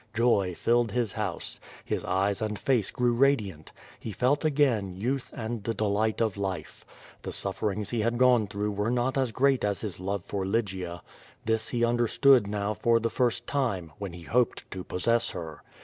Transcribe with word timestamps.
Joy 0.15 0.55
filled 0.57 0.93
his 0.93 1.13
house. 1.13 1.59
His 1.85 2.03
eyes 2.03 2.41
and 2.41 2.57
face 2.57 2.89
grew 2.89 3.13
radiant. 3.13 3.71
He 3.99 4.11
felt 4.11 4.43
again 4.43 4.95
youth 4.95 5.29
and 5.31 5.63
the 5.63 5.75
delight 5.75 6.21
of 6.21 6.37
life. 6.37 6.83
The 7.21 7.31
sufferings 7.31 7.91
he 7.91 7.99
had 8.01 8.17
gone 8.17 8.47
through 8.47 8.71
were 8.71 8.89
not 8.89 9.15
as 9.15 9.31
great 9.31 9.63
as 9.63 9.81
his 9.81 9.99
love 9.99 10.25
for 10.25 10.43
Lygia. 10.43 11.03
This 11.45 11.69
he 11.69 11.85
understood 11.85 12.47
now 12.47 12.73
for 12.73 12.99
the 12.99 13.11
first 13.11 13.45
time, 13.45 13.91
when 13.99 14.13
he 14.13 14.23
hoped 14.23 14.71
to 14.71 14.83
possess 14.83 15.29
her. 15.29 15.61